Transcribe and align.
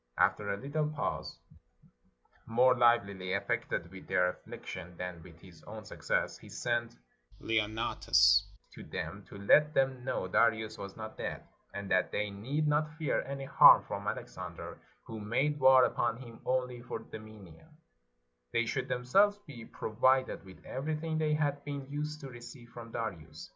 After 0.17 0.51
a 0.51 0.57
little 0.57 0.89
pause, 0.89 1.37
more 2.47 2.73
livelily 2.75 3.33
affected 3.37 3.91
with 3.91 4.07
their 4.07 4.29
affliction 4.29 4.97
than 4.97 5.21
with 5.21 5.39
his 5.39 5.61
own 5.65 5.85
success, 5.85 6.39
he 6.39 6.49
sent 6.49 6.95
Leonnatus 7.39 8.47
to 8.73 8.81
them, 8.83 9.23
to 9.25 9.37
let 9.37 9.75
them 9.75 10.03
know 10.03 10.27
Darius 10.27 10.79
was 10.79 10.97
not 10.97 11.19
dead, 11.19 11.43
and 11.75 11.91
that 11.91 12.11
they 12.11 12.31
need 12.31 12.67
not 12.67 12.97
fear 12.97 13.21
any 13.27 13.45
harm 13.45 13.83
from 13.83 14.07
Alexander, 14.07 14.79
who 15.03 15.19
made 15.19 15.59
war 15.59 15.85
upon 15.85 16.17
him 16.17 16.41
only 16.47 16.81
for 16.81 16.97
dominion; 16.97 17.69
they 18.53 18.65
should 18.65 18.87
themselves 18.87 19.37
be 19.45 19.65
pro 19.65 19.93
vided 19.93 20.43
with 20.43 20.65
everything 20.65 21.19
they 21.19 21.35
had 21.35 21.63
been 21.63 21.85
used 21.91 22.19
to 22.21 22.27
receive 22.29 22.69
from 22.69 22.91
Darius. 22.91 23.49